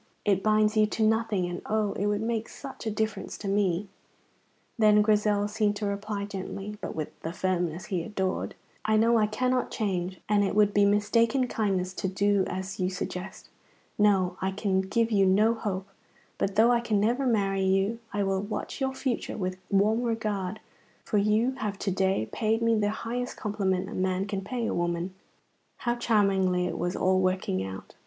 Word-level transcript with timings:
It 0.25 0.41
binds 0.41 0.75
you 0.75 0.87
to 0.87 1.03
nothing, 1.03 1.45
and 1.45 1.61
oh, 1.67 1.93
it 1.93 2.07
would 2.07 2.23
make 2.23 2.49
such 2.49 2.87
a 2.87 2.89
difference 2.89 3.37
to 3.37 3.47
me." 3.47 3.87
Then 4.79 5.03
Grizel 5.03 5.47
seemed 5.47 5.75
to 5.75 5.85
reply 5.85 6.25
gently, 6.25 6.75
but 6.81 6.95
with 6.95 7.19
the 7.19 7.31
firmness 7.31 7.85
he 7.85 8.01
adored: 8.01 8.55
"I 8.83 8.97
know 8.97 9.19
I 9.19 9.27
cannot 9.27 9.69
change, 9.69 10.19
and 10.27 10.43
it 10.43 10.55
would 10.55 10.73
be 10.73 10.85
mistaken 10.85 11.47
kindness 11.47 11.93
to 11.93 12.07
do 12.07 12.45
as 12.47 12.79
you 12.79 12.89
suggest. 12.89 13.49
No, 13.99 14.37
I 14.41 14.49
can 14.49 14.81
give 14.81 15.11
you 15.11 15.27
no 15.27 15.53
hope; 15.53 15.87
but 16.39 16.55
though 16.55 16.71
I 16.71 16.79
can 16.79 16.99
never 16.99 17.27
marry 17.27 17.61
you, 17.61 17.99
I 18.11 18.23
will 18.23 18.41
watch 18.41 18.81
your 18.81 18.95
future 18.95 19.37
with 19.37 19.57
warm 19.69 20.01
regard, 20.01 20.59
for 21.03 21.19
you 21.19 21.51
have 21.59 21.77
to 21.77 21.91
day 21.91 22.27
paid 22.31 22.63
me 22.63 22.73
the 22.73 22.89
highest 22.89 23.37
compliment 23.37 23.87
a 23.87 23.93
man 23.93 24.25
can 24.25 24.41
pay 24.41 24.65
a 24.65 24.73
woman." 24.73 25.13
(How 25.77 25.93
charmingly 25.93 26.65
it 26.65 26.79
was 26.79 26.95
all 26.95 27.19
working 27.19 27.63
out!) 27.63 27.93